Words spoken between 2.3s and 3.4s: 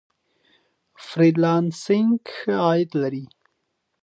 ښه عاید لري.